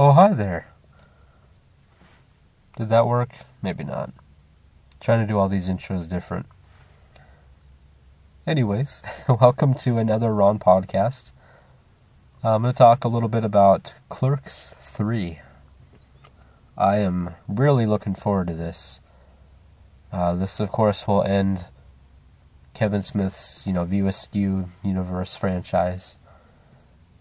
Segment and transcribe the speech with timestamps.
[0.00, 0.68] Oh, hi there.
[2.76, 3.30] Did that work?
[3.60, 4.12] Maybe not.
[5.00, 6.46] Trying to do all these intros different.
[8.46, 11.32] Anyways, welcome to another Ron podcast.
[12.44, 15.40] Uh, I'm going to talk a little bit about Clerks 3.
[16.76, 19.00] I am really looking forward to this.
[20.12, 21.66] Uh, this, of course, will end
[22.72, 26.18] Kevin Smith's, you know, View Askew universe franchise,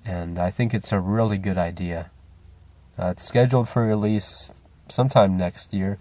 [0.06, 2.12] and I think it's a really good idea.
[3.00, 4.52] Uh, it's scheduled for release
[4.90, 6.00] sometime next year,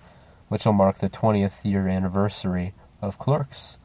[0.49, 2.73] which will mark the 20th year anniversary
[3.03, 3.77] of Clerks.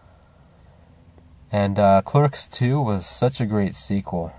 [1.51, 4.34] And uh, Clerks 2 was such a great sequel.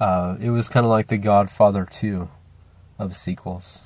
[0.00, 2.28] Uh, it was kind of like The Godfather 2
[2.98, 3.82] of sequels,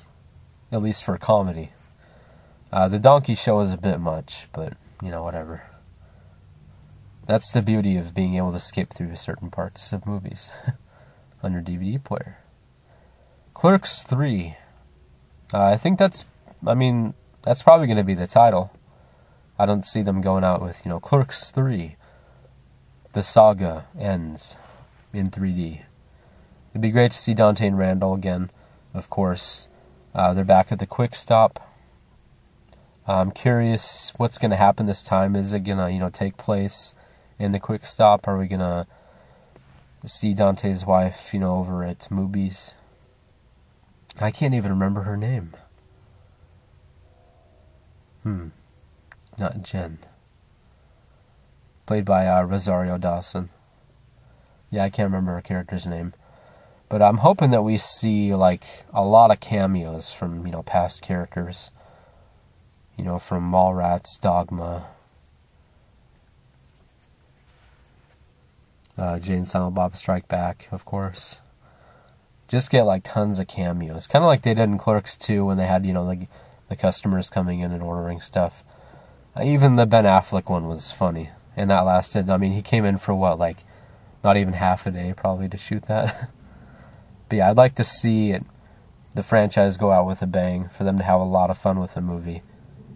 [0.71, 1.71] at least for comedy.
[2.71, 5.63] Uh, the Donkey Show is a bit much, but, you know, whatever.
[7.25, 10.49] That's the beauty of being able to skip through certain parts of movies
[11.41, 12.37] on your DVD player.
[13.53, 14.55] Clerks 3.
[15.53, 16.25] Uh, I think that's,
[16.65, 18.71] I mean, that's probably going to be the title.
[19.57, 21.95] I don't see them going out with, you know, Clerks 3.
[23.13, 24.55] The saga ends
[25.11, 25.81] in 3D.
[26.71, 28.51] It'd be great to see Dante and Randall again,
[28.93, 29.67] of course.
[30.13, 31.59] Uh, they're back at the quick stop.
[33.07, 35.35] I'm curious what's going to happen this time.
[35.35, 36.93] Is it going to, you know, take place
[37.39, 38.27] in the quick stop?
[38.27, 38.85] Are we going to
[40.05, 42.73] see Dante's wife, you know, over at Mooby's?
[44.19, 45.55] I can't even remember her name.
[48.23, 48.49] Hmm
[49.39, 49.99] not Jen.
[51.85, 53.49] Played by uh, Rosario Dawson.
[54.69, 56.13] Yeah, I can't remember her character's name.
[56.89, 61.01] But I'm hoping that we see like a lot of cameos from, you know, past
[61.01, 61.71] characters.
[62.97, 64.87] You know, from Mallrats, Dogma,
[68.97, 71.37] uh, Jay and Silent Bob Strike Back, of course.
[72.47, 75.57] Just get like tons of cameos, kind of like they did in Clerks 2 when
[75.57, 76.27] they had you know the
[76.69, 78.63] the customers coming in and ordering stuff.
[79.41, 82.29] Even the Ben Affleck one was funny, and that lasted.
[82.29, 83.57] I mean, he came in for what, like,
[84.23, 86.29] not even half a day probably to shoot that.
[87.29, 88.43] but yeah, I'd like to see it,
[89.15, 91.79] the franchise go out with a bang for them to have a lot of fun
[91.79, 92.43] with the movie,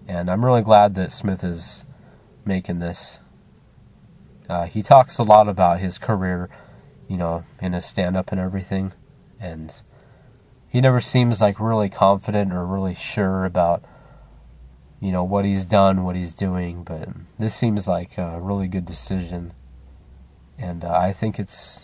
[0.07, 1.85] and I'm really glad that Smith is
[2.45, 3.19] making this.
[4.50, 6.50] Uh, he talks a lot about his career,
[7.08, 8.94] you know, in his stand-up and everything,
[9.40, 9.81] and
[10.68, 13.84] he never seems like really confident or really sure about
[15.00, 16.84] you know what he's done, what he's doing.
[16.84, 19.54] But this seems like a really good decision,
[20.58, 21.81] and uh, I think it's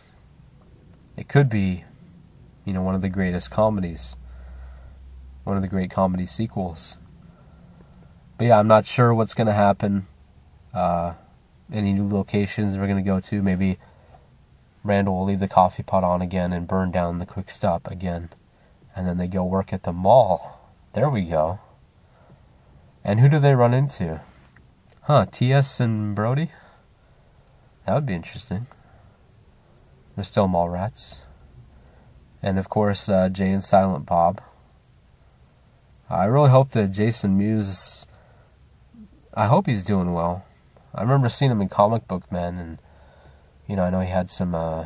[1.17, 1.83] it could be,
[2.63, 4.15] you know, one of the greatest comedies,
[5.43, 6.97] one of the great comedy sequels.
[8.37, 10.07] But yeah, I'm not sure what's going to happen.
[10.73, 11.15] Uh,
[11.71, 13.41] any new locations we're going to go to?
[13.41, 13.77] Maybe
[14.83, 18.29] Randall will leave the coffee pot on again and burn down the quick stop again,
[18.95, 20.59] and then they go work at the mall.
[20.93, 21.59] There we go.
[23.03, 24.21] And who do they run into?
[25.03, 25.79] Huh, T.S.
[25.79, 26.51] and Brodie?
[27.85, 28.67] That would be interesting.
[30.15, 31.21] They're still mall rats.
[32.41, 34.41] And of course, uh, Jay and Silent Bob.
[36.09, 38.05] I really hope that Jason Mewes.
[39.33, 40.45] I hope he's doing well.
[40.93, 42.79] I remember seeing him in Comic Book Men, and
[43.67, 44.85] you know, I know he had some uh,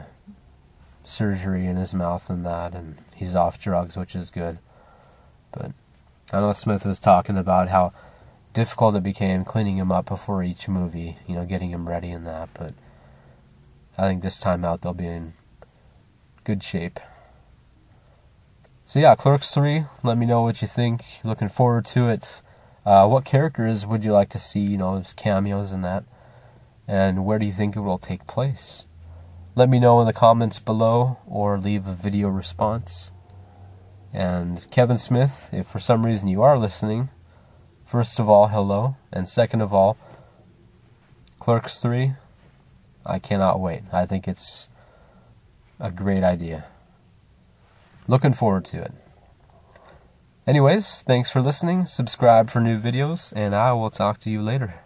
[1.03, 4.59] surgery in his mouth and that, and he's off drugs, which is good.
[5.51, 5.71] But
[6.31, 7.93] I know Smith was talking about how
[8.53, 12.25] difficult it became cleaning him up before each movie, you know, getting him ready and
[12.27, 12.73] that, but
[13.97, 15.33] I think this time out they'll be in
[16.43, 16.99] good shape.
[18.85, 21.03] So yeah, Clerks 3, let me know what you think.
[21.23, 22.41] Looking forward to it.
[22.85, 26.03] Uh, what characters would you like to see, you know, cameos and that?
[26.87, 28.85] And where do you think it will take place?
[29.55, 33.11] Let me know in the comments below or leave a video response.
[34.11, 37.09] And Kevin Smith, if for some reason you are listening,
[37.85, 38.97] first of all, hello.
[39.11, 39.97] And second of all,
[41.39, 42.13] Clerks 3,
[43.05, 43.83] I cannot wait.
[43.93, 44.69] I think it's
[45.79, 46.65] a great idea.
[48.07, 48.91] Looking forward to it.
[50.45, 51.85] Anyways, thanks for listening.
[51.85, 54.82] Subscribe for new videos, and I will talk to you later.